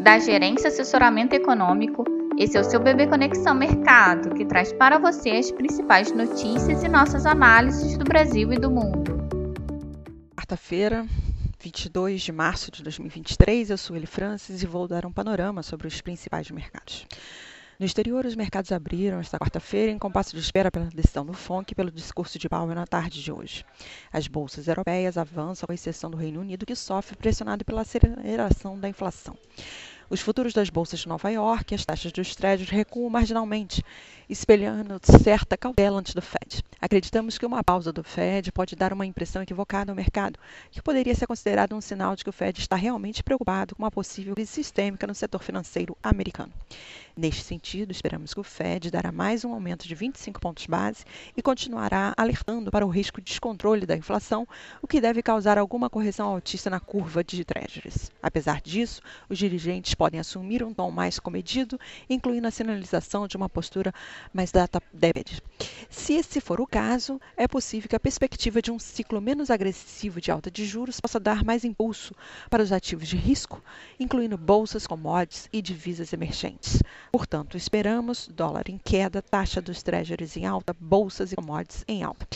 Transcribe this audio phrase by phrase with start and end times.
[0.00, 2.04] da Gerência Assessoramento Econômico.
[2.38, 6.88] Esse é o seu Bebê Conexão Mercado, que traz para você as principais notícias e
[6.88, 9.20] nossas análises do Brasil e do mundo.
[10.34, 11.06] Quarta-feira,
[11.60, 15.86] 22 de março de 2023, eu sou Eli Francis e vou dar um panorama sobre
[15.86, 17.06] os principais mercados.
[17.80, 21.72] No exterior, os mercados abriram esta quarta-feira em compasso de espera pela decisão do FONC
[21.72, 23.64] e pelo discurso de Powell na tarde de hoje.
[24.12, 28.86] As bolsas europeias avançam, com exceção do Reino Unido, que sofre pressionado pela aceleração da
[28.86, 29.34] inflação.
[30.10, 33.80] Os futuros das bolsas de Nova York e as taxas dos prédios recuam marginalmente,
[34.28, 36.64] espelhando certa cautela antes do Fed.
[36.80, 40.36] Acreditamos que uma pausa do Fed pode dar uma impressão equivocada ao mercado,
[40.72, 43.90] que poderia ser considerado um sinal de que o Fed está realmente preocupado com uma
[43.90, 46.52] possível crise sistêmica no setor financeiro americano.
[47.16, 51.04] Neste sentido, esperamos que o Fed dará mais um aumento de 25 pontos base
[51.36, 54.48] e continuará alertando para o risco de descontrole da inflação,
[54.80, 58.10] o que deve causar alguma correção altista na curva de treasuries.
[58.22, 63.50] Apesar disso, os dirigentes podem assumir um tom mais comedido, incluindo a sinalização de uma
[63.50, 63.92] postura
[64.32, 65.42] mais data debit.
[65.90, 70.18] Se esse for o caso, é possível que a perspectiva de um ciclo menos agressivo
[70.18, 72.14] de alta de juros possa dar mais impulso
[72.48, 73.62] para os ativos de risco,
[73.98, 76.82] incluindo bolsas, commodities e divisas emergentes.
[77.12, 82.26] Portanto, esperamos dólar em queda, taxa dos treasuries em alta, bolsas e commodities em alta.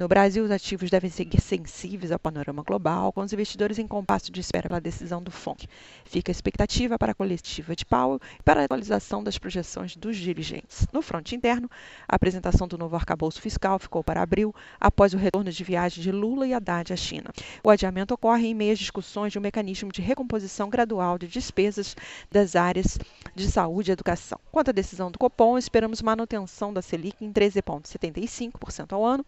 [0.00, 4.32] No Brasil, os ativos devem seguir sensíveis ao panorama global, com os investidores em compasso
[4.32, 5.68] de espera pela decisão do FONC.
[6.06, 10.16] Fica a expectativa para a coletiva de Powell e para a atualização das projeções dos
[10.16, 10.86] dirigentes.
[10.90, 11.70] No fronte interno,
[12.08, 16.10] a apresentação do novo arcabouço fiscal ficou para abril, após o retorno de viagem de
[16.10, 17.30] Lula e Haddad à China.
[17.62, 21.94] O adiamento ocorre em meio às discussões de um mecanismo de recomposição gradual de despesas
[22.32, 22.98] das áreas
[23.34, 24.40] de saúde e educação.
[24.50, 29.26] Quanto à decisão do Copom, esperamos manutenção da Selic em 13,75% ao ano.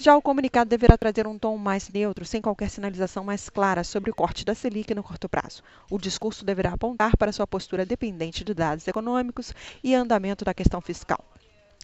[0.00, 4.12] Já o comunicado deverá trazer um tom mais neutro, sem qualquer sinalização mais clara sobre
[4.12, 5.60] o corte da Selic no curto prazo.
[5.90, 10.80] O discurso deverá apontar para sua postura dependente de dados econômicos e andamento da questão
[10.80, 11.18] fiscal.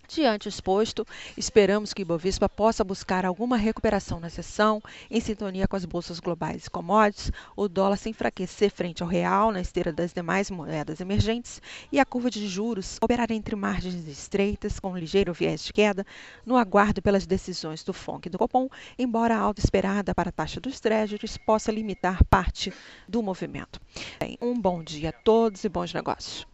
[0.06, 1.06] Diante exposto,
[1.36, 6.20] esperamos que o Ibovespa possa buscar alguma recuperação na sessão, em sintonia com as bolsas
[6.20, 11.00] globais e commodities, o dólar se enfraquecer frente ao real na esteira das demais moedas
[11.00, 15.72] emergentes e a curva de juros operar entre margens estreitas, com um ligeiro viés de
[15.72, 16.06] queda,
[16.44, 18.68] no aguardo pelas decisões do FONC e do Copom,
[18.98, 22.72] embora a alta esperada para a taxa dos treasuries possa limitar parte
[23.08, 23.80] do movimento.
[24.20, 26.53] Bem, um bom dia a todos e bons negócios.